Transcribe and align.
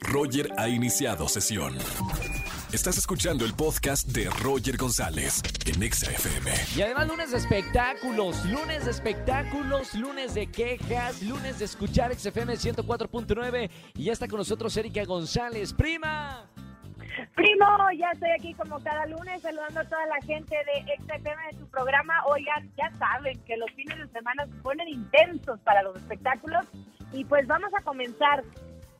Roger 0.00 0.48
ha 0.58 0.68
iniciado 0.68 1.28
sesión. 1.28 1.76
Estás 2.72 2.96
escuchando 2.96 3.44
el 3.44 3.54
podcast 3.54 4.08
de 4.08 4.30
Roger 4.42 4.76
González 4.76 5.42
en 5.66 5.82
Exa 5.82 6.10
FM. 6.10 6.50
Y 6.74 6.82
además 6.82 7.08
lunes 7.08 7.30
de 7.30 7.36
espectáculos, 7.38 8.44
lunes 8.46 8.86
de 8.86 8.90
espectáculos, 8.90 9.94
lunes 9.94 10.34
de 10.34 10.46
quejas, 10.46 11.22
lunes 11.22 11.58
de 11.58 11.66
escuchar 11.66 12.14
XFM 12.14 12.54
104.9 12.54 13.70
y 13.94 14.04
ya 14.04 14.12
está 14.12 14.26
con 14.26 14.38
nosotros 14.38 14.74
Erika 14.76 15.04
González, 15.04 15.72
prima. 15.74 16.46
Primo, 17.34 17.66
ya 17.98 18.10
estoy 18.12 18.30
aquí 18.30 18.54
como 18.54 18.82
cada 18.82 19.04
lunes 19.06 19.42
saludando 19.42 19.80
a 19.80 19.84
toda 19.84 20.06
la 20.06 20.20
gente 20.22 20.56
de 20.56 20.96
XFM 20.96 21.52
de 21.52 21.58
su 21.58 21.66
programa. 21.68 22.24
Oigan, 22.26 22.72
ya 22.76 22.90
saben 22.98 23.38
que 23.44 23.56
los 23.58 23.70
fines 23.72 23.98
de 23.98 24.08
semana 24.08 24.46
se 24.46 24.54
ponen 24.62 24.88
intensos 24.88 25.60
para 25.60 25.82
los 25.82 25.96
espectáculos 25.96 26.64
y 27.12 27.24
pues 27.26 27.46
vamos 27.46 27.70
a 27.78 27.82
comenzar 27.82 28.42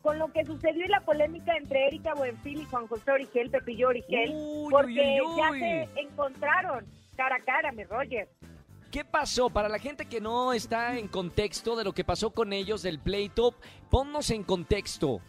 con 0.02 0.18
lo 0.18 0.32
que 0.32 0.44
sucedió 0.44 0.84
en 0.84 0.90
la 0.90 1.00
polémica 1.00 1.56
entre 1.56 1.86
Erika 1.86 2.14
Buenfil 2.14 2.62
y 2.62 2.64
Juan 2.64 2.86
José 2.88 3.12
Origel, 3.12 3.50
Pepillo 3.50 3.88
Origel, 3.88 4.30
Uy, 4.34 4.70
porque 4.70 4.90
uy, 4.90 5.20
uy, 5.20 5.36
ya 5.38 5.50
se 5.52 6.00
encontraron 6.00 6.84
cara 7.16 7.36
a 7.36 7.40
cara, 7.40 7.72
mi 7.72 7.84
Roger. 7.84 8.28
¿Qué 8.90 9.04
pasó? 9.04 9.48
Para 9.48 9.68
la 9.68 9.78
gente 9.78 10.04
que 10.06 10.20
no 10.20 10.52
está 10.52 10.98
en 10.98 11.08
contexto 11.08 11.76
de 11.76 11.84
lo 11.84 11.92
que 11.92 12.04
pasó 12.04 12.30
con 12.30 12.52
ellos 12.52 12.82
del 12.82 12.98
pleito, 12.98 13.54
ponnos 13.90 14.30
en 14.30 14.42
contexto. 14.42 15.20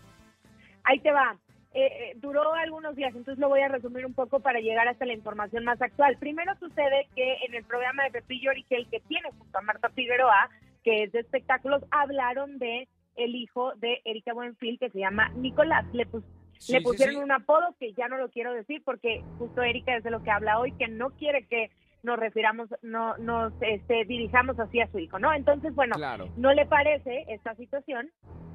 Ahí 0.83 0.99
te 0.99 1.11
va. 1.11 1.37
Eh, 1.73 1.85
eh, 1.85 2.13
duró 2.17 2.53
algunos 2.53 2.95
días, 2.95 3.15
entonces 3.15 3.39
lo 3.39 3.49
voy 3.49 3.61
a 3.61 3.67
resumir 3.67 4.05
un 4.05 4.13
poco 4.13 4.41
para 4.41 4.59
llegar 4.59 4.87
hasta 4.87 5.05
la 5.05 5.13
información 5.13 5.63
más 5.63 5.81
actual. 5.81 6.17
Primero 6.19 6.53
sucede 6.59 7.07
que 7.15 7.37
en 7.47 7.55
el 7.55 7.63
programa 7.63 8.03
de 8.03 8.11
Pepillo 8.11 8.51
Origel 8.51 8.87
que 8.91 8.99
tiene 8.99 9.29
junto 9.31 9.57
a 9.57 9.61
Marta 9.61 9.89
Figueroa, 9.89 10.49
que 10.83 11.03
es 11.03 11.11
de 11.13 11.21
espectáculos, 11.21 11.83
hablaron 11.89 12.59
de 12.59 12.87
el 13.15 13.35
hijo 13.35 13.73
de 13.75 14.01
Erika 14.05 14.33
Buenfil 14.33 14.79
que 14.79 14.89
se 14.89 14.99
llama 14.99 15.29
Nicolás. 15.35 15.85
Le, 15.93 16.05
pus- 16.05 16.23
Sí, 16.59 16.71
le 16.73 16.79
sí, 16.79 16.83
pusieron 16.85 17.15
sí. 17.15 17.21
un 17.21 17.31
apodo 17.31 17.75
que 17.79 17.91
ya 17.93 18.07
no 18.07 18.17
lo 18.17 18.29
quiero 18.29 18.53
decir 18.53 18.81
porque 18.85 19.21
justo 19.37 19.61
Erika 19.61 19.97
es 19.97 20.03
de 20.03 20.11
lo 20.11 20.23
que 20.23 20.31
habla 20.31 20.59
hoy, 20.59 20.71
que 20.73 20.87
no 20.87 21.09
quiere 21.11 21.45
que 21.47 21.69
nos 22.03 22.17
refiramos, 22.17 22.69
no 22.81 23.17
nos 23.17 23.51
este, 23.61 24.05
dirijamos 24.05 24.57
así 24.59 24.79
a 24.79 24.87
su 24.91 24.99
hijo, 24.99 25.19
¿no? 25.19 25.33
Entonces, 25.33 25.73
bueno, 25.75 25.95
Claro. 25.95 26.29
no 26.37 26.53
le 26.53 26.65
parece 26.65 27.25
esta 27.27 27.55
situación 27.55 28.09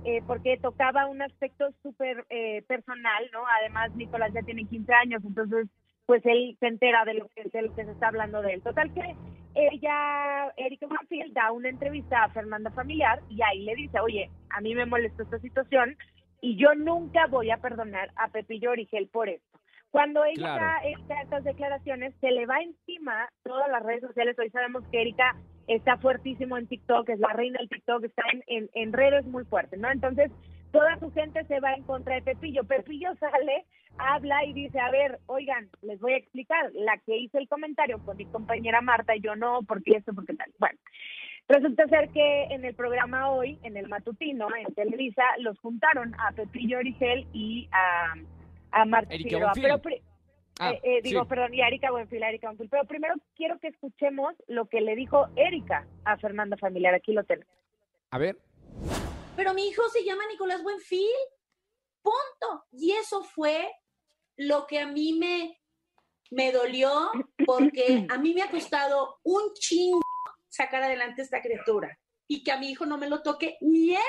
eh, 0.04 0.22
porque 0.26 0.56
tocaba 0.58 1.06
un 1.06 1.20
aspecto 1.22 1.68
súper 1.82 2.24
eh, 2.30 2.62
personal, 2.62 3.24
¿no? 3.32 3.40
Además, 3.60 3.90
Nicolás 3.94 4.32
ya 4.32 4.42
tiene 4.42 4.64
15 4.64 4.92
años, 4.94 5.22
entonces, 5.24 5.66
pues 6.08 6.24
él 6.24 6.56
se 6.58 6.68
entera 6.68 7.04
de 7.04 7.12
lo 7.12 7.28
que, 7.28 7.44
de 7.44 7.60
lo 7.62 7.74
que 7.74 7.84
se 7.84 7.90
está 7.92 8.08
hablando 8.08 8.40
de 8.40 8.54
él. 8.54 8.62
Total 8.62 8.90
que 8.94 9.14
ella, 9.54 10.50
Erika 10.56 10.86
Buenfil, 10.86 11.34
da 11.34 11.52
una 11.52 11.68
entrevista 11.68 12.24
a 12.24 12.30
Fernanda 12.30 12.70
Familiar 12.70 13.20
y 13.28 13.42
ahí 13.42 13.60
le 13.64 13.74
dice, 13.74 14.00
oye, 14.00 14.30
a 14.48 14.62
mí 14.62 14.74
me 14.74 14.86
molestó 14.86 15.24
esta 15.24 15.38
situación 15.40 15.96
y 16.40 16.56
yo 16.56 16.74
nunca 16.74 17.26
voy 17.26 17.50
a 17.50 17.58
perdonar 17.58 18.10
a 18.16 18.28
Pepillo 18.28 18.70
Origel 18.70 19.08
por 19.08 19.28
esto. 19.28 19.58
Cuando 19.90 20.24
ella 20.24 20.34
Claro. 20.56 20.64
da 20.64 20.76
esta- 20.88 21.20
estas 21.22 21.44
declaraciones, 21.44 22.14
se 22.22 22.30
le 22.30 22.46
va 22.46 22.60
encima 22.62 23.28
todas 23.44 23.68
las 23.70 23.82
redes 23.82 24.00
sociales. 24.00 24.38
Hoy 24.38 24.48
sabemos 24.48 24.84
que 24.90 25.02
Erika 25.02 25.36
está 25.66 25.98
fuertísimo 25.98 26.56
en 26.56 26.66
TikTok, 26.68 27.06
es 27.10 27.18
la 27.20 27.34
reina 27.34 27.58
del 27.58 27.68
TikTok, 27.68 28.04
está 28.04 28.22
en, 28.32 28.42
en, 28.46 28.70
en 28.72 28.92
redes 28.94 29.26
muy 29.26 29.44
fuerte, 29.44 29.76
¿no? 29.76 29.90
Entonces, 29.90 30.30
toda 30.72 30.98
su 31.00 31.10
gente 31.12 31.44
se 31.44 31.60
va 31.60 31.74
en 31.74 31.82
contra 31.82 32.14
de 32.14 32.22
Pepillo. 32.22 32.64
Pepillo 32.64 33.14
sale, 33.16 33.64
habla 33.98 34.44
y 34.44 34.52
dice, 34.52 34.78
a 34.80 34.90
ver, 34.90 35.18
oigan, 35.26 35.68
les 35.82 35.98
voy 36.00 36.12
a 36.14 36.16
explicar, 36.18 36.70
la 36.74 36.98
que 36.98 37.16
hizo 37.16 37.38
el 37.38 37.48
comentario 37.48 37.98
con 38.04 38.16
mi 38.16 38.26
compañera 38.26 38.80
Marta, 38.80 39.14
yo 39.16 39.36
no, 39.36 39.60
porque 39.62 39.92
esto, 39.96 40.12
porque 40.14 40.34
tal. 40.34 40.52
Bueno, 40.58 40.78
resulta 41.48 41.86
ser 41.88 42.08
que 42.10 42.44
en 42.44 42.64
el 42.64 42.74
programa 42.74 43.30
hoy, 43.30 43.58
en 43.62 43.76
el 43.76 43.88
matutino, 43.88 44.48
en 44.56 44.74
Televisa, 44.74 45.22
los 45.38 45.58
juntaron 45.60 46.14
a 46.18 46.32
Pepillo 46.32 46.78
Origel 46.78 47.26
y 47.32 47.68
a, 47.72 48.14
a 48.72 48.84
Marta 48.84 49.16
Figueroa. 49.16 49.52
Pero 49.54 49.78
pri- 49.80 50.02
Ah, 50.60 50.72
eh, 50.72 50.80
eh, 50.82 51.02
digo, 51.02 51.22
sí. 51.22 51.28
perdón, 51.28 51.54
y 51.54 51.60
a 51.62 51.68
Erika 51.68 51.92
Buenfil, 51.92 52.20
a 52.20 52.30
Erika 52.30 52.48
Buenfil. 52.48 52.68
Pero 52.68 52.84
primero 52.84 53.14
quiero 53.36 53.60
que 53.60 53.68
escuchemos 53.68 54.34
lo 54.48 54.66
que 54.66 54.80
le 54.80 54.96
dijo 54.96 55.28
Erika 55.36 55.86
a 56.04 56.16
Fernanda 56.16 56.56
Familiar. 56.56 56.94
Aquí 56.94 57.12
lo 57.12 57.22
tenemos. 57.22 57.54
A 58.10 58.18
ver. 58.18 58.36
pero 59.36 59.54
mi 59.54 59.68
hijo 59.68 59.82
se 59.90 60.04
llama 60.04 60.22
Nicolás 60.28 60.60
Buenfil. 60.64 61.06
Punto. 62.02 62.64
Y 62.72 62.90
eso 62.90 63.22
fue 63.22 63.68
lo 64.38 64.66
que 64.66 64.78
a 64.80 64.86
mí 64.86 65.12
me, 65.12 65.60
me 66.30 66.50
dolió 66.52 67.10
porque 67.44 68.06
a 68.08 68.16
mí 68.18 68.32
me 68.34 68.42
ha 68.42 68.50
costado 68.50 69.18
un 69.24 69.52
chingo 69.54 70.00
sacar 70.48 70.82
adelante 70.82 71.22
esta 71.22 71.42
criatura 71.42 71.98
y 72.26 72.42
que 72.42 72.50
a 72.52 72.58
mi 72.58 72.70
hijo 72.70 72.86
no 72.86 72.96
me 72.98 73.08
lo 73.08 73.22
toque 73.22 73.56
ni 73.60 73.90
él 73.94 74.00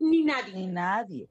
ni 0.00 0.24
nadie. 0.24 0.54
Ni 0.54 0.66
nadie. 0.66 1.28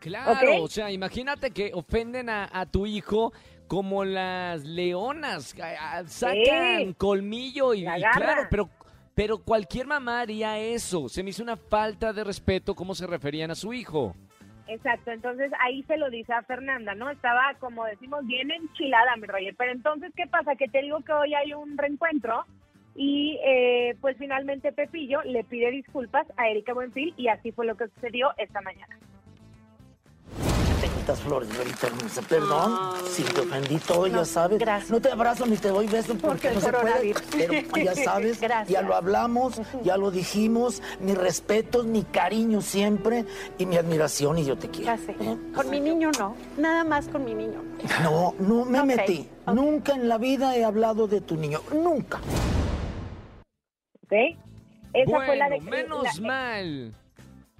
Claro, 0.00 0.62
o 0.62 0.68
sea, 0.68 0.90
imagínate 0.90 1.50
que 1.50 1.70
ofenden 1.72 2.28
a, 2.28 2.48
a 2.52 2.66
tu 2.66 2.84
hijo 2.86 3.32
como 3.66 4.04
las 4.04 4.62
leonas, 4.64 5.54
a- 5.58 5.98
a- 5.98 6.06
sacan 6.06 6.88
Sí. 6.88 6.94
colmillo 6.98 7.72
y, 7.72 7.80
y 7.88 8.02
claro, 8.12 8.42
pero, 8.50 8.68
pero 9.14 9.38
cualquier 9.42 9.86
mamá 9.86 10.20
haría 10.20 10.58
eso. 10.58 11.08
Se 11.08 11.22
me 11.22 11.30
hizo 11.30 11.42
una 11.42 11.56
falta 11.56 12.12
de 12.12 12.22
respeto 12.22 12.74
cómo 12.74 12.94
se 12.94 13.06
referían 13.06 13.50
a 13.50 13.54
su 13.54 13.72
hijo. 13.72 14.14
Exacto, 14.66 15.10
entonces 15.10 15.52
ahí 15.60 15.82
se 15.82 15.98
lo 15.98 16.08
dice 16.08 16.32
a 16.32 16.42
Fernanda, 16.42 16.94
¿no? 16.94 17.10
Estaba, 17.10 17.54
como 17.58 17.84
decimos, 17.84 18.26
bien 18.26 18.50
enchilada, 18.50 19.16
mi 19.16 19.26
Roger. 19.26 19.54
Pero 19.56 19.72
entonces, 19.72 20.12
¿qué 20.16 20.26
pasa? 20.26 20.56
Que 20.56 20.68
te 20.68 20.80
digo 20.80 21.00
que 21.00 21.12
hoy 21.12 21.34
hay 21.34 21.52
un 21.52 21.76
reencuentro 21.76 22.44
y 22.94 23.38
eh, 23.44 23.96
pues 24.00 24.16
finalmente 24.16 24.72
Pepillo 24.72 25.22
le 25.22 25.44
pide 25.44 25.70
disculpas 25.70 26.26
a 26.36 26.48
Erika 26.48 26.72
Buenfil 26.72 27.12
y 27.16 27.28
así 27.28 27.52
fue 27.52 27.66
lo 27.66 27.76
que 27.76 27.88
sucedió 27.88 28.32
esta 28.38 28.60
mañana. 28.62 28.96
Te 31.04 31.12
quitas 31.12 31.20
flores, 31.20 31.58
Lolita 31.58 31.86
hermosa. 31.88 32.22
Perdón, 32.22 32.78
Ay. 32.94 33.02
si 33.10 33.22
te 33.24 33.40
ofendí 33.42 33.76
todo, 33.78 34.06
ya 34.06 34.24
sabes. 34.24 34.58
gracias. 34.58 34.90
No 34.90 35.00
te 35.02 35.10
abrazo 35.10 35.44
ni 35.44 35.56
te 35.58 35.68
doy 35.68 35.86
beso 35.86 36.14
porque, 36.14 36.50
no 36.50 36.60
se 36.60 36.72
puede. 36.72 37.14
Pero 37.30 37.84
ya 37.84 37.94
sabes, 38.04 38.40
Gracias. 38.40 38.68
ya 38.70 38.80
lo 38.80 38.94
hablamos, 38.94 39.60
ya 39.82 39.98
lo 39.98 40.10
dijimos. 40.10 40.80
Mi 41.00 41.14
respeto, 41.14 41.84
mi 41.84 42.04
cariño 42.04 42.62
siempre 42.62 43.26
y 43.58 43.66
mi 43.66 43.76
admiración 43.76 44.38
y 44.38 44.46
yo 44.46 44.56
te 44.56 44.70
quiero. 44.70 44.96
Ya 44.96 44.96
sé. 44.96 45.14
Con 45.54 45.68
mi 45.68 45.78
niño 45.78 46.10
no. 46.18 46.36
Nada 46.56 46.84
más 46.84 47.06
con 47.08 47.22
mi 47.24 47.34
niño. 47.34 47.62
No, 48.02 48.34
no 48.38 48.64
me 48.64 48.82
metí. 48.84 49.28
Nunca 49.46 49.92
en 49.94 50.08
la 50.08 50.16
vida 50.16 50.56
he 50.56 50.64
hablado 50.64 51.06
de 51.06 51.20
tu 51.20 51.36
niño. 51.36 51.60
Nunca. 51.70 52.18
¿Ok? 54.04 54.12
Esa 54.94 55.10
bueno, 55.10 55.26
fue 55.26 55.36
la 55.36 55.48
de 55.50 55.60
menos 55.60 56.02
la- 56.18 56.26
mal. 56.26 56.94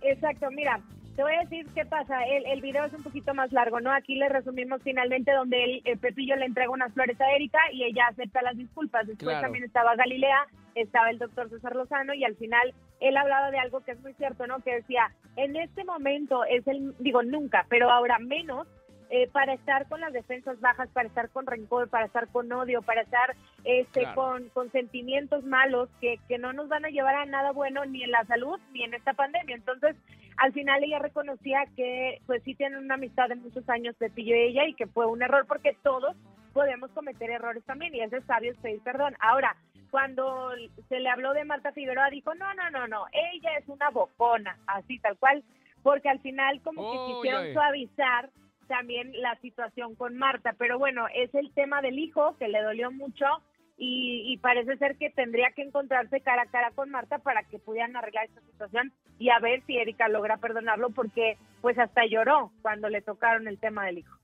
Exacto, 0.01 0.47
mira, 0.51 0.81
te 1.17 1.23
voy 1.23 1.35
a 1.35 1.41
decir 1.41 1.67
qué 1.75 1.85
pasa. 1.85 2.25
El, 2.25 2.47
el 2.47 2.61
video 2.61 2.85
es 2.85 2.93
un 2.93 3.03
poquito 3.03 3.35
más 3.35 3.53
largo, 3.53 3.81
¿no? 3.81 3.93
Aquí 3.93 4.17
le 4.17 4.29
resumimos 4.29 4.83
finalmente 4.83 5.33
donde 5.33 5.63
el, 5.63 5.83
el 5.85 5.99
Pepillo 5.99 6.37
le 6.37 6.47
entrega 6.47 6.71
unas 6.71 6.93
flores 6.93 7.21
a 7.21 7.31
Erika 7.33 7.59
y 7.73 7.85
ella 7.85 8.07
acepta 8.09 8.43
las 8.43 8.57
disculpas. 8.57 9.07
Después 9.07 9.29
Claro. 9.29 9.43
también 9.43 9.65
estaba 9.65 9.95
Galilea, 9.97 10.47
estaba 10.75 11.11
el 11.11 11.19
doctor 11.19 11.49
César 11.51 11.75
Lozano 11.77 12.15
y 12.15 12.25
al 12.25 12.35
final 12.37 12.75
él 13.01 13.17
hablaba 13.17 13.51
de 13.51 13.59
algo 13.59 13.81
que 13.85 13.93
es 13.93 14.01
muy 14.01 14.13
cierto, 14.15 14.47
¿no? 14.47 14.59
Que 14.61 14.77
decía, 14.77 15.13
en 15.37 15.57
este 15.57 15.85
momento 15.85 16.45
es 16.45 16.67
el, 16.67 16.95
digo 16.99 17.23
nunca, 17.23 17.67
pero 17.69 17.91
ahora 17.91 18.19
menos, 18.19 18.67
eh, 19.11 19.29
para 19.33 19.55
estar 19.55 19.89
con 19.89 20.01
las 20.01 20.13
defensas 20.13 20.61
bajas, 20.61 20.89
para 20.91 21.09
estar 21.09 21.29
con 21.31 21.47
rencor, 21.47 21.89
para 21.89 22.07
estar 22.07 22.29
con 22.29 22.51
odio, 22.53 22.83
para 22.83 23.03
estar 23.03 23.35
este, 23.65 24.01
Claro. 24.01 24.15
con, 24.15 24.49
con 24.51 24.73
sentimientos 24.73 25.45
malos 25.45 25.89
que, 26.01 26.19
que 26.29 26.39
no 26.39 26.53
nos 26.53 26.69
van 26.69 26.85
a 26.85 26.89
llevar 26.91 27.15
a 27.15 27.25
nada 27.27 27.53
bueno 27.53 27.85
ni 27.85 28.03
en 28.03 28.11
la 28.11 28.25
salud 28.25 28.59
ni 28.73 28.83
en 28.83 28.95
esta 28.95 29.13
pandemia. 29.15 29.55
Entonces, 29.55 29.97
al 30.37 30.53
final 30.53 30.83
ella 30.83 30.99
reconocía 30.99 31.65
que 31.77 32.21
pues 32.27 32.43
sí 32.43 32.55
tienen 32.55 32.79
una 32.79 32.95
amistad 32.95 33.29
de 33.29 33.37
muchos 33.37 33.69
años 33.69 33.95
Pepillo 33.97 34.35
y 34.35 34.49
ella 34.49 34.67
y 34.67 34.75
que 34.75 34.87
fue 34.87 35.07
un 35.07 35.23
error 35.23 35.47
porque 35.47 35.77
todos 35.83 36.17
podemos 36.53 36.91
cometer 36.91 37.31
errores 37.31 37.65
también 37.65 37.95
y 37.95 38.01
es 38.01 38.11
de 38.11 38.21
sabios 38.23 38.57
pedir 38.59 38.81
perdón. 38.83 39.15
Ahora, 39.21 39.57
cuando 39.91 40.51
se 40.89 40.99
le 40.99 41.09
habló 41.09 41.35
de 41.35 41.45
Marta 41.45 41.71
Figueroa 41.73 42.11
dijo, 42.11 42.35
no, 42.35 42.53
no, 42.55 42.69
no, 42.71 42.89
no, 42.89 43.07
ella 43.13 43.51
es 43.59 43.69
una 43.69 43.91
bocona, 43.91 44.59
así 44.67 44.99
tal 44.99 45.17
cual, 45.19 45.45
porque 45.85 46.09
al 46.09 46.19
final 46.21 46.61
como 46.63 46.91
que 46.91 47.15
quisieron 47.15 47.53
suavizar 47.53 48.31
también 48.65 49.13
la 49.21 49.37
situación 49.41 49.95
con 49.95 50.17
Marta, 50.17 50.55
pero 50.59 50.79
bueno, 50.79 51.07
es 51.15 51.35
el 51.35 51.53
tema 51.53 51.83
del 51.83 51.99
hijo 51.99 52.37
que 52.39 52.49
le 52.49 52.63
dolió 52.63 52.91
mucho 52.91 53.25
y, 53.77 54.23
y 54.27 54.39
parece 54.39 54.77
ser 54.77 54.97
que 54.97 55.11
tendría 55.11 55.51
que 55.53 55.63
encontrarse 55.63 56.21
cara 56.21 56.43
a 56.43 56.47
cara 56.47 56.71
con 56.71 56.91
Marta 56.91 57.19
para 57.19 57.43
que 57.45 57.59
pudieran 57.59 57.97
arreglar 57.97 58.27
esta 58.27 58.41
situación 58.43 58.93
y 59.19 59.31
a 59.31 59.39
ver 59.41 59.63
si 59.67 59.77
Erika 59.77 60.09
logra 60.09 60.37
perdonarlo 60.37 60.91
porque 60.91 61.37
pues 61.61 61.79
hasta 61.79 62.07
lloró 62.07 62.53
cuando 62.63 62.89
le 62.89 63.03
tocaron 63.03 63.49
el 63.49 63.59
tema 63.59 63.87
del 63.87 63.99
hijo. 63.99 64.17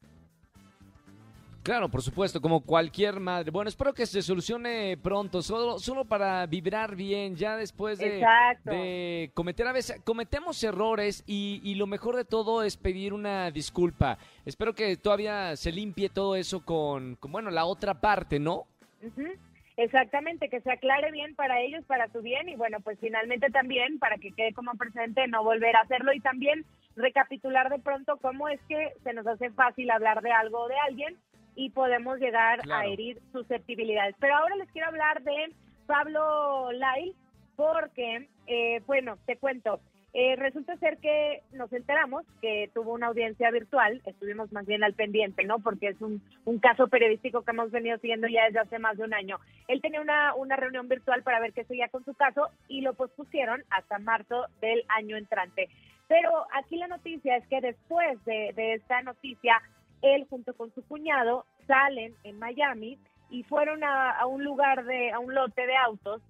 Claro, 1.71 1.89
por 1.89 2.03
supuesto, 2.03 2.41
como 2.41 2.63
cualquier 2.63 3.21
madre. 3.21 3.53
Bueno, 3.53 3.69
espero 3.69 3.95
que 3.95 4.05
se 4.05 4.23
solucione 4.23 4.97
pronto, 4.97 5.41
solo, 5.41 5.79
solo 5.79 6.05
para 6.05 6.45
vibrar 6.47 6.97
bien, 6.97 7.37
ya 7.37 7.57
después 7.57 7.97
de, 8.01 9.31
cometer 9.35 9.69
a 9.69 9.73
veces, 9.73 10.03
cometemos 10.05 10.65
errores 10.65 11.23
y, 11.29 11.61
y 11.63 11.77
lo 11.77 11.87
mejor 11.87 12.17
de 12.17 12.25
todo 12.25 12.65
es 12.65 12.77
pedir 12.77 13.13
una 13.13 13.53
disculpa. 13.53 14.19
Espero 14.45 14.75
que 14.75 14.97
todavía 14.97 15.55
se 15.55 15.71
limpie 15.71 16.09
todo 16.09 16.35
eso 16.35 16.65
con, 16.65 17.15
con 17.15 17.31
bueno, 17.31 17.53
la 17.53 17.65
otra 17.65 17.95
parte, 17.95 18.41
¿no? 18.41 18.67
Ujú. 19.01 19.29
Exactamente, 19.77 20.49
que 20.49 20.61
se 20.63 20.73
aclare 20.73 21.13
bien 21.13 21.37
para 21.37 21.61
ellos, 21.61 21.85
para 21.85 22.09
tu 22.09 22.21
bien 22.21 22.49
y 22.49 22.57
bueno, 22.57 22.81
pues 22.81 22.99
finalmente 22.99 23.49
también 23.49 24.01
para 24.01 24.17
que 24.17 24.33
quede 24.33 24.53
como 24.55 24.75
precedente 24.75 25.29
no 25.29 25.45
volver 25.45 25.77
a 25.77 25.83
hacerlo 25.83 26.13
y 26.13 26.21
también 26.21 26.65
recapitular 26.97 27.71
de 27.71 27.79
pronto 27.79 28.17
cómo 28.17 28.49
es 28.49 28.61
que 28.69 28.93
se 29.05 29.13
nos 29.15 29.25
hace 29.29 29.51
fácil 29.51 29.89
hablar 29.93 30.21
de 30.21 30.33
algo 30.33 30.63
o 30.63 30.69
de 30.69 30.77
alguien 30.89 31.17
y 31.55 31.71
podemos 31.71 32.19
llegar 32.19 32.61
a 32.71 32.87
herir 32.87 33.21
susceptibilidades. 33.33 34.15
Pero 34.19 34.37
ahora 34.37 34.57
les 34.57 34.71
quiero 34.71 34.89
hablar 34.89 35.23
de 35.23 35.53
Pablo 35.87 36.71
Lyle 36.73 37.15
porque, 37.57 38.29
eh, 38.47 38.81
bueno, 38.87 39.19
te 39.27 39.37
cuento, 39.37 39.81
eh, 40.13 40.35
resulta 40.35 40.77
ser 40.79 40.99
que 40.99 41.43
nos 41.53 41.73
enteramos 41.73 42.25
que 42.41 42.69
tuvo 42.75 42.95
una 42.95 43.07
audiencia 43.07 43.49
virtual, 43.53 44.03
estuvimos 44.07 44.51
más 44.53 44.67
bien 44.67 44.83
al 44.83 44.95
pendiente, 44.95 45.45
¿no? 45.45 45.61
Porque 45.61 45.89
es 45.89 46.01
un, 46.01 46.21
un 46.45 46.59
caso 46.59 46.89
periodístico 46.89 47.43
que 47.43 47.53
hemos 47.53 47.71
venido 47.71 47.97
siguiendo 47.99 48.27
ya 48.27 48.47
desde 48.47 48.59
hace 48.59 48.79
más 48.81 48.97
de 48.97 49.05
un 49.05 49.15
año. 49.15 49.39
Él 49.69 49.81
tenía 49.81 50.01
una, 50.01 50.35
una 50.35 50.57
reunión 50.57 50.89
virtual 50.89 51.23
para 51.23 51.39
ver 51.39 51.53
qué 51.53 51.65
seguía 51.65 51.89
con 51.89 52.05
su 52.05 52.15
caso 52.15 52.49
y 52.67 52.81
lo 52.81 52.95
pospusieron 52.95 53.63
hasta 53.71 54.01
marzo 54.01 54.47
del 54.61 54.83
año 54.89 55.17
entrante. 55.17 55.69
Pero 56.09 56.45
aquí 56.55 56.75
la 56.77 56.89
noticia 56.89 57.37
es 57.37 57.47
que 57.47 57.61
después 57.61 58.25
de, 58.25 58.53
de 58.57 58.75
esta 58.75 59.03
noticia, 59.03 59.63
él 60.03 60.27
junto 60.29 60.55
con 60.55 60.73
su 60.75 60.83
cuñado 60.87 61.45
salen 61.67 62.15
en 62.25 62.39
Miami 62.39 62.99
y 63.31 63.43
fueron 63.45 63.85
a, 63.85 64.11
a 64.13 64.27
un 64.27 64.43
lugar 64.45 64.85
de, 64.85 65.11
a 65.13 65.19
un 65.19 65.35
lote 65.35 65.67
de 65.67 65.77
autos 65.77 66.23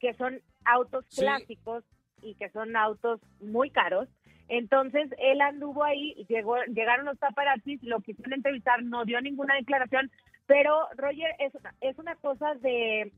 que 0.00 0.14
son 0.14 0.40
autos 0.64 1.04
Sí. 1.08 1.22
clásicos 1.22 1.84
y 2.22 2.34
que 2.34 2.48
son 2.50 2.74
autos 2.76 3.20
muy 3.40 3.70
caros. 3.70 4.08
Entonces 4.48 5.10
él 5.18 5.40
anduvo 5.40 5.84
ahí, 5.84 6.14
llegó, 6.28 6.56
llegaron 6.64 7.06
los 7.06 7.18
paparazzis, 7.18 7.82
lo 7.82 8.00
quisieron 8.00 8.32
entrevistar, 8.32 8.82
no 8.82 9.04
dio 9.04 9.20
ninguna 9.20 9.54
declaración, 9.56 10.10
pero 10.46 10.88
Roger 10.96 11.34
es, 11.38 11.54
una- 11.54 11.74
es 11.82 11.98
una 11.98 12.14
cosa 12.16 12.54
de, 12.54 13.12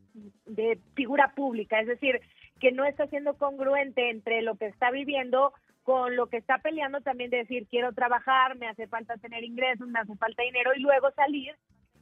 de 0.46 0.78
figura 0.96 1.32
pública, 1.36 1.80
es 1.80 1.86
decir, 1.86 2.20
que 2.58 2.72
no 2.72 2.84
está 2.84 3.06
siendo 3.06 3.34
congruente 3.38 4.10
entre 4.10 4.42
lo 4.42 4.56
que 4.56 4.66
está 4.66 4.90
viviendo 4.90 5.52
con 5.90 6.14
lo 6.14 6.28
que 6.28 6.36
está 6.36 6.58
peleando 6.58 7.00
también 7.00 7.30
de 7.30 7.38
decir 7.38 7.66
quiero 7.68 7.92
trabajar, 7.92 8.54
me 8.56 8.68
hace 8.68 8.86
falta 8.86 9.16
tener 9.16 9.42
ingresos, 9.42 9.88
me 9.88 9.98
hace 9.98 10.14
falta 10.14 10.40
dinero 10.44 10.70
y 10.76 10.78
luego 10.82 11.10
salir 11.16 11.52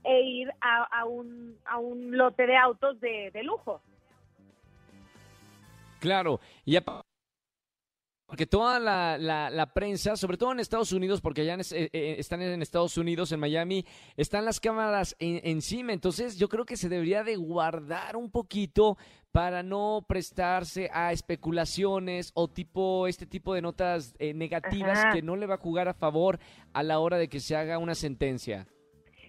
e 0.05 0.21
ir 0.21 0.53
a, 0.61 0.83
a 0.83 1.07
un, 1.07 1.57
a 1.65 1.79
un 1.79 2.15
lote 2.15 2.47
de 2.47 2.55
autos 2.55 3.01
de, 3.01 3.31
de 3.33 3.43
lujo. 3.45 3.81
Claro, 6.01 6.39
y 6.67 6.77
apa- 6.77 7.01
porque 8.29 8.47
toda 8.47 8.79
la, 8.79 9.17
la- 9.19 9.49
la 9.49 9.73
prensa, 9.73 10.15
sobre 10.15 10.37
todo 10.37 10.53
en 10.53 10.61
Estados 10.61 10.93
Unidos, 10.93 11.23
porque 11.23 11.41
allá 11.41 11.55
en 11.55 11.61
eh, 11.61 11.89
eh, 11.93 12.17
están 12.19 12.43
en 12.43 12.61
Estados 12.61 12.99
Unidos, 12.99 13.33
en 13.33 13.41
Miami, 13.41 13.87
están 14.19 14.45
las 14.45 14.61
cámaras 14.61 15.17
en- 15.19 15.41
encima, 15.45 15.95
entonces 15.95 16.37
yo 16.37 16.49
creo 16.51 16.67
que 16.67 16.77
se 16.77 16.91
debería 16.91 17.25
de 17.25 17.37
guardar 17.37 18.17
un 18.17 18.31
poquito 18.31 18.99
para 19.33 19.63
no 19.63 20.05
prestarse 20.07 20.91
a 20.93 21.13
especulaciones 21.13 22.31
o 22.35 22.49
tipo 22.49 23.07
este 23.07 23.27
tipo 23.27 23.55
de 23.55 23.63
notas 23.63 24.15
eh, 24.19 24.35
negativas 24.35 24.99
Ajá. 24.99 25.13
que 25.13 25.23
no 25.23 25.35
le 25.35 25.47
va 25.47 25.55
a 25.55 25.59
jugar 25.59 25.89
a 25.89 25.95
favor 25.95 26.39
a 26.75 26.83
la 26.83 26.99
hora 26.99 27.17
de 27.17 27.29
que 27.29 27.41
se 27.41 27.57
haga 27.57 27.79
una 27.79 27.95
sentencia. 27.95 28.67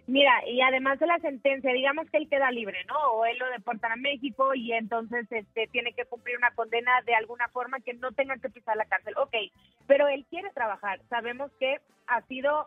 Mira, 0.10 0.34
y 0.48 0.60
además 0.62 0.98
de 0.98 1.06
la 1.06 1.20
sentencia, 1.20 1.72
digamos 1.72 2.10
que 2.10 2.18
él 2.18 2.28
queda 2.28 2.50
libre, 2.50 2.84
¿no? 2.88 2.98
O 3.14 3.26
él 3.26 3.38
lo 3.38 3.48
deportan 3.52 3.92
a 3.92 3.96
México 3.96 4.56
y 4.56 4.74
entonces 4.74 5.28
este, 5.32 5.68
tiene 5.68 5.94
que 5.94 6.06
cumplir 6.06 6.36
una 6.36 6.50
condena 6.56 6.92
de 7.06 7.14
alguna 7.14 7.48
forma 7.50 7.80
que 7.80 7.94
no 7.94 8.12
tenga 8.14 8.36
que 8.38 8.50
pisar 8.50 8.76
la 8.76 8.86
cárcel. 8.86 9.14
Ok, 9.18 9.36
pero 9.86 10.08
él 10.08 10.26
quiere 10.28 10.50
trabajar. 10.50 11.00
Sabemos 11.10 11.52
que 11.60 11.80
ha 12.08 12.22
sido 12.24 12.66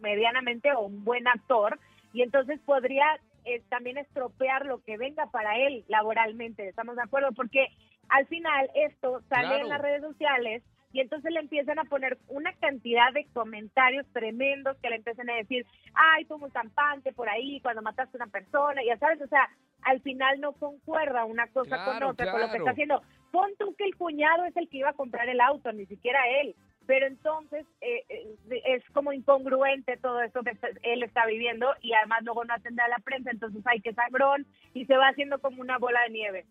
medianamente 0.00 0.76
un 0.76 1.02
buen 1.04 1.26
actor 1.26 1.78
y 2.12 2.20
entonces 2.20 2.60
podría 2.60 3.18
eh, 3.46 3.62
también 3.70 3.96
estropear 3.96 4.66
lo 4.66 4.82
que 4.84 4.98
venga 4.98 5.24
para 5.30 5.56
él 5.58 5.86
laboralmente. 5.88 6.68
¿Estamos 6.68 6.96
de 6.96 7.02
acuerdo? 7.02 7.32
Porque 7.32 7.68
al 8.10 8.26
final 8.26 8.70
esto 8.74 9.22
sale 9.30 9.48
Claro. 9.48 9.62
en 9.62 9.68
las 9.70 9.80
redes 9.80 10.02
sociales 10.02 10.62
y 10.94 11.00
entonces 11.00 11.32
le 11.32 11.40
empiezan 11.40 11.80
a 11.80 11.84
poner 11.84 12.18
una 12.28 12.52
cantidad 12.52 13.12
de 13.12 13.26
comentarios 13.34 14.06
tremendos 14.12 14.76
que 14.78 14.88
le 14.88 14.96
empiezan 14.96 15.28
a 15.28 15.34
decir, 15.34 15.66
ay, 15.92 16.24
tú 16.26 16.38
muy 16.38 16.52
campante 16.52 17.12
por 17.12 17.28
ahí 17.28 17.60
cuando 17.60 17.82
mataste 17.82 18.16
a 18.16 18.22
una 18.22 18.30
persona, 18.30 18.80
ya 18.86 18.96
sabes, 18.98 19.20
o 19.20 19.26
sea, 19.26 19.50
al 19.82 20.00
final 20.02 20.40
no 20.40 20.52
concuerda 20.52 21.24
una 21.24 21.48
cosa 21.48 21.84
con 21.84 21.96
Claro, 21.96 22.10
otra, 22.10 22.30
con 22.30 22.40
lo 22.40 22.46
que 22.46 22.50
claro. 22.50 22.64
está 22.64 22.70
haciendo. 22.70 23.02
Pon 23.32 23.50
tú 23.58 23.74
que 23.74 23.84
el 23.84 23.96
cuñado 23.96 24.44
es 24.44 24.56
el 24.56 24.68
que 24.68 24.78
iba 24.78 24.90
a 24.90 24.94
comprar 24.94 25.28
el 25.28 25.40
auto, 25.40 25.72
ni 25.72 25.84
siquiera 25.86 26.20
él, 26.40 26.54
pero 26.86 27.08
entonces 27.08 27.66
eh, 27.80 28.04
eh, 28.08 28.62
es 28.64 28.84
como 28.92 29.12
incongruente 29.12 29.96
todo 29.96 30.22
esto 30.22 30.44
que 30.44 30.56
él 30.84 31.02
está 31.02 31.26
viviendo 31.26 31.74
y 31.80 31.92
además 31.92 32.22
luego 32.22 32.44
no 32.44 32.54
atender 32.54 32.84
a 32.84 32.88
la 32.88 32.98
prensa, 32.98 33.32
entonces 33.32 33.66
hay 33.66 33.80
que 33.80 33.94
sangrón 33.94 34.46
y 34.74 34.86
se 34.86 34.96
va 34.96 35.08
haciendo 35.08 35.40
como 35.40 35.60
una 35.60 35.78
bola 35.78 36.00
de 36.06 36.10
nieve. 36.10 36.46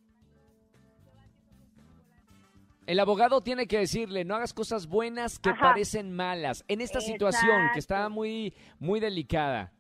El 2.85 2.99
abogado 2.99 3.41
tiene 3.41 3.67
que 3.67 3.77
decirle, 3.79 4.25
no 4.25 4.35
hagas 4.35 4.53
cosas 4.53 4.87
buenas 4.87 5.39
que 5.39 5.49
Ajá. 5.51 5.61
parecen 5.69 6.11
malas 6.15 6.65
en 6.67 6.81
esta 6.81 6.99
situación 7.01 7.69
que 7.73 7.79
está 7.79 8.09
muy, 8.09 8.53
muy 8.79 8.99
delicada. 8.99 9.71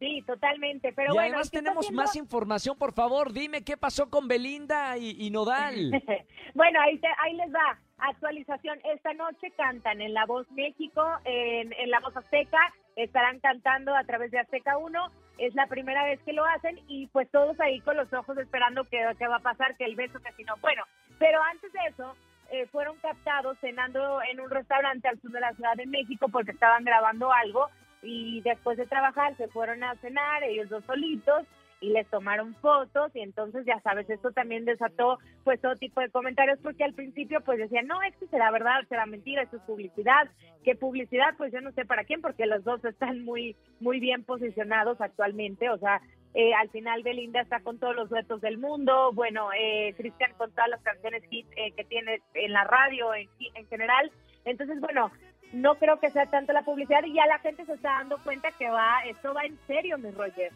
Sí, 0.00 0.22
totalmente, 0.26 0.92
pero 0.92 1.12
y 1.12 1.14
bueno, 1.14 1.28
además 1.28 1.50
¿qué 1.50 1.58
tenemos 1.58 1.86
haciendo? 1.86 2.02
más 2.02 2.16
información, 2.16 2.76
por 2.76 2.92
favor, 2.92 3.32
dime 3.32 3.62
qué 3.62 3.76
pasó 3.76 4.10
con 4.10 4.26
Belinda 4.28 4.98
y, 4.98 5.16
y 5.18 5.30
Nodal. 5.30 5.74
bueno, 6.54 6.80
ahí, 6.82 6.98
te- 6.98 7.06
ahí 7.22 7.34
les 7.34 7.54
va. 7.54 7.78
Actualización. 7.96 8.80
Esta 8.92 9.14
noche 9.14 9.52
cantan 9.56 10.00
en 10.02 10.12
La 10.12 10.26
Voz 10.26 10.50
México, 10.50 11.00
en, 11.24 11.72
en 11.72 11.90
La 11.90 12.00
Voz 12.00 12.14
Azteca. 12.16 12.58
Estarán 12.96 13.38
cantando 13.40 13.94
a 13.94 14.04
través 14.04 14.30
de 14.32 14.40
Azteca 14.40 14.76
1. 14.76 15.06
Es 15.38 15.54
la 15.54 15.68
primera 15.68 16.04
vez 16.04 16.20
que 16.26 16.32
lo 16.32 16.44
hacen 16.44 16.78
y 16.88 17.06
pues 17.06 17.30
todos 17.30 17.58
ahí 17.60 17.80
con 17.80 17.96
los 17.96 18.12
ojos 18.12 18.36
esperando 18.38 18.84
que, 18.84 18.98
que 19.18 19.26
va 19.28 19.36
a 19.36 19.40
pasar, 19.40 19.76
que 19.76 19.84
el 19.84 19.96
beso, 19.96 20.18
que 20.20 20.32
si 20.32 20.42
no. 20.44 20.54
Bueno, 20.60 20.82
pero 21.18 21.42
antes 21.42 21.72
de 21.72 21.78
eso, 21.88 22.14
eh, 22.50 22.66
fueron 22.66 22.96
captados 22.98 23.58
cenando 23.60 24.20
en 24.30 24.40
un 24.40 24.50
restaurante 24.50 25.08
al 25.08 25.20
sur 25.20 25.30
de 25.30 25.40
la 25.40 25.52
Ciudad 25.54 25.74
de 25.76 25.86
México 25.86 26.28
porque 26.28 26.52
estaban 26.52 26.84
grabando 26.84 27.32
algo 27.32 27.68
y 28.02 28.42
después 28.42 28.76
de 28.76 28.86
trabajar 28.86 29.36
se 29.36 29.48
fueron 29.48 29.82
a 29.82 29.94
cenar 29.96 30.42
ellos 30.44 30.68
dos 30.68 30.84
solitos 30.84 31.46
y 31.80 31.90
les 31.90 32.08
tomaron 32.08 32.54
fotos 32.56 33.10
y 33.14 33.20
entonces 33.20 33.64
ya 33.66 33.80
sabes, 33.80 34.08
esto 34.08 34.32
también 34.32 34.64
desató 34.64 35.18
pues 35.42 35.60
todo 35.60 35.74
tipo 35.76 36.00
de 36.00 36.10
comentarios 36.10 36.58
porque 36.62 36.84
al 36.84 36.94
principio 36.94 37.40
pues 37.42 37.58
decían, 37.58 37.86
no, 37.86 38.00
esto 38.02 38.26
será 38.30 38.50
verdad, 38.50 38.80
será 38.88 39.06
mentira, 39.06 39.42
esto 39.42 39.56
es 39.56 39.62
publicidad, 39.64 40.28
¿qué 40.64 40.74
publicidad? 40.74 41.34
Pues 41.36 41.52
yo 41.52 41.60
no 41.60 41.72
sé 41.72 41.84
para 41.84 42.04
quién 42.04 42.20
porque 42.20 42.46
los 42.46 42.64
dos 42.64 42.84
están 42.84 43.24
muy, 43.24 43.56
muy 43.80 44.00
bien 44.00 44.24
posicionados 44.24 45.00
actualmente, 45.00 45.68
o 45.70 45.78
sea, 45.78 46.00
eh, 46.34 46.52
al 46.52 46.68
final 46.70 47.04
Belinda 47.04 47.40
está 47.40 47.60
con 47.60 47.78
todos 47.78 47.94
los 47.94 48.10
duetos 48.10 48.40
del 48.40 48.58
mundo, 48.58 49.12
bueno, 49.12 49.50
eh, 49.56 49.94
Cristian 49.96 50.32
con 50.36 50.50
todas 50.50 50.68
las 50.68 50.82
canciones 50.82 51.22
hit 51.30 51.46
eh, 51.56 51.70
que 51.76 51.84
tiene 51.84 52.22
en 52.34 52.52
la 52.52 52.64
radio 52.64 53.14
en, 53.14 53.28
en 53.54 53.66
general, 53.68 54.10
entonces 54.44 54.80
bueno, 54.80 55.12
no 55.52 55.76
creo 55.76 56.00
que 56.00 56.10
sea 56.10 56.26
tanto 56.26 56.52
la 56.52 56.62
publicidad 56.62 57.04
y 57.04 57.14
ya 57.14 57.26
la 57.26 57.38
gente 57.38 57.64
se 57.64 57.74
está 57.74 57.92
dando 57.98 58.18
cuenta 58.18 58.50
que 58.58 58.68
va, 58.68 59.04
esto 59.06 59.32
va 59.32 59.44
en 59.44 59.56
serio, 59.68 59.96
mi 59.96 60.10
Roger. 60.10 60.50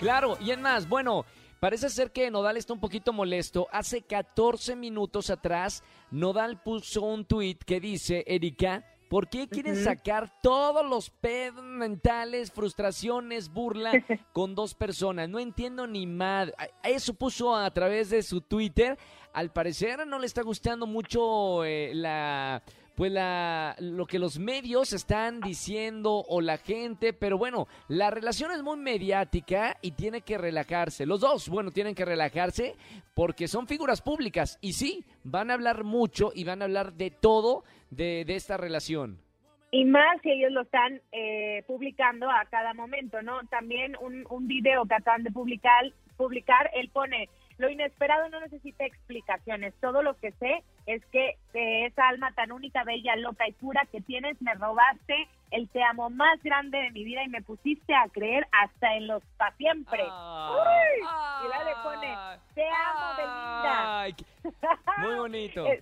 Claro, 0.00 0.36
y 0.40 0.50
en 0.50 0.60
más, 0.60 0.88
bueno, 0.88 1.24
parece 1.60 1.88
ser 1.88 2.10
que 2.10 2.28
Nodal 2.32 2.56
está 2.56 2.72
un 2.72 2.80
poquito 2.80 3.12
molesto. 3.12 3.68
Hace 3.70 4.02
14 4.02 4.74
minutos 4.74 5.30
atrás, 5.30 5.84
Nodal 6.10 6.60
puso 6.60 7.02
un 7.02 7.24
tweet 7.24 7.58
que 7.64 7.78
dice, 7.78 8.24
Erika, 8.26 8.82
¿por 9.12 9.28
qué 9.28 9.46
quieren 9.46 9.76
sacar 9.76 10.40
todos 10.40 10.88
los 10.88 11.10
pedos 11.10 11.62
mentales, 11.62 12.50
frustraciones, 12.50 13.50
burla 13.50 13.92
con 14.32 14.54
dos 14.54 14.72
personas? 14.74 15.28
No 15.28 15.38
entiendo 15.38 15.86
ni 15.86 16.06
madre. 16.06 16.54
Eso 16.82 17.12
puso 17.12 17.54
a 17.54 17.70
través 17.72 18.08
de 18.08 18.22
su 18.22 18.40
Twitter. 18.40 18.98
Al 19.34 19.52
parecer 19.52 20.06
no 20.06 20.18
le 20.18 20.24
está 20.24 20.40
gustando 20.40 20.86
mucho 20.86 21.62
eh, 21.62 21.92
la 21.94 22.62
pues 22.94 23.10
la, 23.10 23.74
lo 23.78 24.06
que 24.06 24.18
los 24.18 24.38
medios 24.38 24.92
están 24.92 25.40
diciendo 25.40 26.24
o 26.28 26.40
la 26.40 26.58
gente, 26.58 27.12
pero 27.12 27.38
bueno, 27.38 27.66
la 27.88 28.10
relación 28.10 28.50
es 28.50 28.62
muy 28.62 28.76
mediática 28.76 29.76
y 29.82 29.92
tiene 29.92 30.20
que 30.20 30.38
relajarse. 30.38 31.06
Los 31.06 31.20
dos, 31.20 31.48
bueno, 31.48 31.70
tienen 31.70 31.94
que 31.94 32.04
relajarse 32.04 32.74
porque 33.14 33.48
son 33.48 33.66
figuras 33.66 34.02
públicas 34.02 34.58
y 34.60 34.74
sí, 34.74 35.04
van 35.24 35.50
a 35.50 35.54
hablar 35.54 35.84
mucho 35.84 36.32
y 36.34 36.44
van 36.44 36.62
a 36.62 36.66
hablar 36.66 36.92
de 36.94 37.10
todo 37.10 37.64
de, 37.90 38.24
de 38.24 38.34
esta 38.34 38.56
relación. 38.56 39.18
Y 39.74 39.86
más 39.86 40.20
si 40.20 40.30
ellos 40.30 40.52
lo 40.52 40.62
están 40.62 41.00
eh, 41.12 41.64
publicando 41.66 42.30
a 42.30 42.44
cada 42.50 42.74
momento, 42.74 43.22
¿no? 43.22 43.40
También 43.48 43.96
un, 44.02 44.26
un 44.28 44.46
video 44.46 44.84
que 44.84 44.94
acaban 44.94 45.22
de 45.22 45.30
publicar, 45.30 45.90
publicar, 46.18 46.70
él 46.74 46.90
pone, 46.92 47.30
lo 47.56 47.70
inesperado 47.70 48.28
no 48.28 48.40
necesita 48.40 48.84
explicaciones, 48.84 49.72
todo 49.80 50.02
lo 50.02 50.14
que 50.18 50.32
sé 50.32 50.62
es 50.86 51.04
que 51.06 51.36
de 51.52 51.86
esa 51.86 52.08
alma 52.08 52.32
tan 52.32 52.52
única, 52.52 52.84
bella, 52.84 53.14
loca 53.16 53.46
y 53.46 53.52
pura 53.52 53.86
que 53.90 54.00
tienes, 54.00 54.40
me 54.42 54.54
robaste 54.54 55.28
el 55.50 55.68
te 55.68 55.82
amo 55.82 56.10
más 56.10 56.42
grande 56.42 56.78
de 56.78 56.90
mi 56.90 57.04
vida 57.04 57.22
y 57.22 57.28
me 57.28 57.42
pusiste 57.42 57.94
a 57.94 58.08
creer 58.08 58.46
hasta 58.52 58.94
en 58.96 59.06
los 59.06 59.22
pa' 59.36 59.52
siempre. 59.52 60.02
Uy, 60.02 60.98
y 61.44 61.48
la 61.48 61.64
le 61.64 61.74
pone, 61.82 62.16
te 62.54 62.64
amo, 62.68 64.12
Belinda. 64.42 64.58
Muy 64.98 65.14
bonito. 65.16 65.66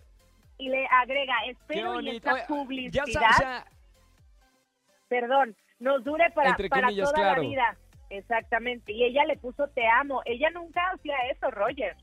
Y 0.59 0.69
le 0.69 0.87
agrega, 0.89 1.35
espero 1.47 2.03
y 2.03 2.11
esta 2.11 2.47
publicidad, 2.47 3.07
Ya 3.07 3.33
sabes, 3.33 3.65
perdón, 5.09 5.57
nos 5.79 6.05
dure 6.05 6.31
para, 6.33 6.55
para 6.69 6.89
toda 6.91 7.13
claro. 7.15 7.43
la 7.43 7.49
vida. 7.49 7.77
Exactamente. 8.11 8.93
Y 8.93 9.05
ella 9.05 9.25
le 9.25 9.37
puso 9.39 9.69
te 9.69 9.87
amo. 9.89 10.21
Ella 10.27 10.51
nunca 10.51 10.83
hacía 10.93 11.17
eso, 11.31 11.51
Roger. 11.51 11.97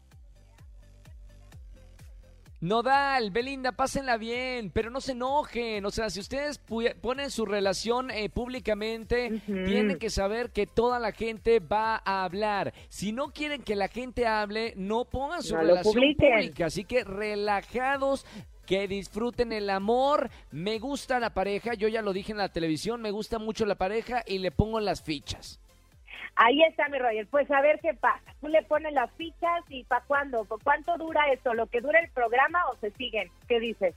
Nodal, 2.59 3.29
Belinda, 3.29 3.71
pásenla 3.71 4.17
bien, 4.17 4.71
pero 4.71 4.89
no 4.89 4.99
se 4.99 5.11
enojen. 5.11 5.85
O 5.85 5.91
sea, 5.91 6.09
si 6.09 6.19
ustedes 6.19 6.59
ponen 7.01 7.29
su 7.29 7.45
relación 7.45 8.09
eh, 8.09 8.29
públicamente, 8.29 9.41
tienen 9.45 9.99
que 9.99 10.09
saber 10.09 10.49
que 10.49 10.65
toda 10.65 10.97
la 10.99 11.11
gente 11.11 11.59
va 11.59 12.01
a 12.03 12.23
hablar. 12.23 12.73
Si 12.89 13.11
no 13.11 13.31
quieren 13.31 13.61
que 13.61 13.75
la 13.75 13.87
gente 13.89 14.25
hable, 14.25 14.73
no 14.75 15.05
pongan 15.05 15.43
su 15.43 15.53
No 15.53 15.61
relación 15.61 15.93
pública. 15.93 16.65
Así 16.65 16.83
que 16.83 17.03
relajados. 17.03 18.25
Que 18.65 18.85
disfruten 18.89 19.53
el 19.53 19.69
amor. 19.69 20.29
Me 20.51 20.77
gusta 20.77 21.21
la 21.21 21.33
pareja. 21.33 21.73
Yo 21.73 21.87
ya 21.87 22.01
lo 22.01 22.11
dije 22.11 22.33
en 22.33 22.37
la 22.37 22.49
televisión. 22.49 23.01
Me 23.01 23.11
gusta 23.11 23.39
mucho 23.39 23.65
la 23.65 23.75
pareja 23.75 24.23
y 24.27 24.39
le 24.39 24.51
pongo 24.51 24.81
las 24.81 25.01
fichas. 25.01 25.61
Ahí 26.39 26.61
está 26.63 26.87
mi 26.89 26.99
Roger, 26.99 27.25
pues 27.31 27.49
a 27.49 27.61
ver 27.61 27.79
qué 27.81 27.93
pasa. 27.95 28.31
Tú 28.41 28.47
le 28.47 28.61
pones 28.63 28.93
las 28.93 29.11
fichas 29.13 29.63
y 29.69 29.83
¿para 29.85 30.05
cuándo? 30.05 30.45
¿Por 30.45 30.61
¿Cuánto 30.61 30.95
dura 30.97 31.31
esto? 31.33 31.53
¿Lo 31.55 31.65
que 31.65 31.81
dura 31.81 31.99
el 31.99 32.09
programa 32.11 32.59
o 32.71 32.75
se 32.77 32.91
siguen? 32.91 33.29
¿Qué 33.47 33.59
dices? 33.59 33.95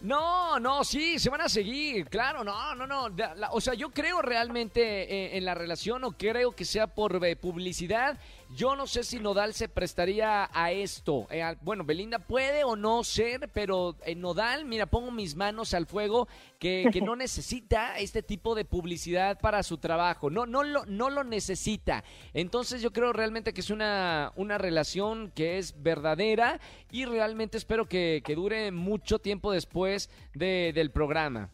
No, 0.00 0.58
no, 0.58 0.82
sí, 0.82 1.20
se 1.20 1.30
van 1.30 1.42
a 1.42 1.48
seguir, 1.48 2.08
claro, 2.08 2.42
no, 2.42 2.74
no, 2.74 2.88
no. 2.88 3.08
la- 3.08 3.50
o 3.52 3.60
sea, 3.60 3.74
yo 3.74 3.90
creo 3.90 4.20
realmente 4.20 4.82
eh, 5.02 5.36
en 5.36 5.44
la 5.44 5.54
relación 5.54 6.02
o 6.02 6.12
creo 6.12 6.50
que 6.56 6.64
sea 6.64 6.88
por 6.88 7.24
eh, 7.24 7.36
publicidad. 7.36 8.18
Yo 8.54 8.76
no 8.76 8.86
sé 8.86 9.02
si 9.02 9.18
Nodal 9.18 9.54
se 9.54 9.66
prestaría 9.68 10.50
a 10.52 10.72
esto. 10.72 11.26
Eh, 11.30 11.42
bueno, 11.62 11.84
Belinda 11.84 12.18
puede 12.18 12.64
o 12.64 12.76
no 12.76 13.02
ser, 13.02 13.48
pero 13.54 13.96
en 14.04 14.20
Nodal, 14.20 14.66
mira, 14.66 14.84
pongo 14.84 15.10
mis 15.10 15.34
manos 15.36 15.72
al 15.72 15.86
fuego 15.86 16.28
que, 16.58 16.90
que 16.92 17.00
no 17.00 17.16
necesita 17.16 17.98
este 17.98 18.22
tipo 18.22 18.54
de 18.54 18.66
publicidad 18.66 19.38
para 19.40 19.62
su 19.62 19.78
trabajo. 19.78 20.28
No, 20.28 20.44
no 20.44 20.64
lo, 20.64 20.84
no 20.84 21.08
lo 21.08 21.24
necesita. 21.24 22.04
Entonces 22.34 22.82
yo 22.82 22.92
creo 22.92 23.14
realmente 23.14 23.54
que 23.54 23.62
es 23.62 23.70
una, 23.70 24.32
una 24.36 24.58
relación 24.58 25.30
que 25.34 25.56
es 25.56 25.82
verdadera 25.82 26.60
y 26.90 27.06
realmente 27.06 27.56
espero 27.56 27.88
que, 27.88 28.22
que 28.22 28.34
dure 28.34 28.70
mucho 28.70 29.18
tiempo 29.18 29.50
después 29.52 30.10
de- 30.34 30.72
del 30.74 30.90
programa. 30.90 31.48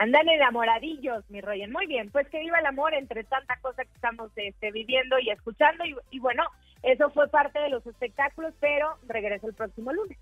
Andan 0.00 0.26
enamoradillos, 0.30 1.28
mi 1.28 1.42
Roger. 1.42 1.68
Muy 1.68 1.86
bien, 1.86 2.10
pues 2.10 2.26
que 2.30 2.40
viva 2.40 2.58
el 2.58 2.64
amor 2.64 2.94
entre 2.94 3.22
tanta 3.22 3.58
cosa 3.60 3.84
que 3.84 3.92
estamos 3.92 4.30
este, 4.34 4.72
viviendo 4.72 5.18
y 5.18 5.28
escuchando. 5.28 5.84
Y, 5.84 5.94
y 6.10 6.18
bueno, 6.20 6.42
eso 6.82 7.10
fue 7.10 7.28
parte 7.28 7.58
de 7.58 7.68
los 7.68 7.86
espectáculos, 7.86 8.54
pero 8.60 8.96
regreso 9.06 9.46
el 9.46 9.52
próximo 9.52 9.92
lunes. 9.92 10.16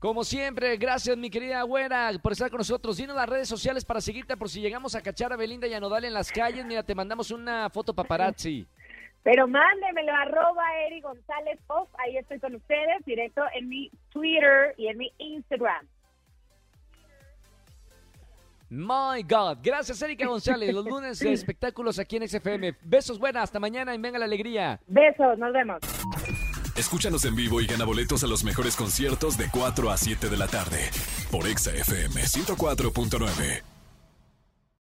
Como 0.00 0.24
siempre, 0.24 0.76
gracias 0.76 1.16
mi 1.16 1.30
querida 1.30 1.62
güera 1.62 2.10
por 2.20 2.32
estar 2.32 2.50
con 2.50 2.58
nosotros. 2.58 2.96
Dinos 2.96 3.14
las 3.14 3.28
redes 3.28 3.48
sociales 3.48 3.84
para 3.84 4.00
seguirte 4.00 4.36
por 4.36 4.48
si 4.48 4.60
llegamos 4.60 4.96
a 4.96 5.00
cachar 5.00 5.32
a 5.32 5.36
Belinda 5.36 5.68
y 5.68 5.74
a 5.74 5.78
Nodal 5.78 6.04
en 6.04 6.14
las 6.14 6.32
calles. 6.32 6.66
Mira, 6.66 6.82
te 6.82 6.96
mandamos 6.96 7.30
una 7.30 7.70
foto 7.70 7.94
paparazzi. 7.94 8.66
Pero 9.22 9.46
mándemelo, 9.46 10.12
arroba 10.12 10.64
Eri 10.84 11.00
González 11.00 11.60
Off. 11.68 11.90
Ahí 11.98 12.16
estoy 12.16 12.40
con 12.40 12.56
ustedes, 12.56 13.04
directo 13.06 13.44
en 13.54 13.68
mi 13.68 13.88
Twitter 14.10 14.74
y 14.76 14.88
en 14.88 14.98
mi 14.98 15.12
Instagram. 15.18 15.86
My 18.70 19.22
God. 19.22 19.58
Gracias, 19.62 20.00
Erika 20.02 20.26
González. 20.26 20.74
Los 20.74 20.84
lunes 20.84 21.18
de 21.18 21.32
espectáculos 21.34 21.98
aquí 21.98 22.16
en 22.16 22.28
XFM. 22.28 22.76
Besos 22.82 23.18
buenas. 23.18 23.44
Hasta 23.44 23.60
mañana 23.60 23.94
y 23.94 23.98
venga 23.98 24.18
la 24.18 24.26
alegría. 24.26 24.80
Besos, 24.86 25.38
nos 25.38 25.52
vemos. 25.52 25.78
Escúchanos 26.76 27.24
en 27.24 27.34
vivo 27.34 27.60
y 27.60 27.66
gana 27.66 27.84
boletos 27.84 28.22
a 28.22 28.28
los 28.28 28.44
mejores 28.44 28.76
conciertos 28.76 29.36
de 29.36 29.48
4 29.50 29.90
a 29.90 29.96
7 29.96 30.28
de 30.28 30.36
la 30.36 30.46
tarde 30.46 30.78
por 31.30 31.48
Exa 31.48 31.72
FM 31.72 32.22
104.9. 32.22 33.77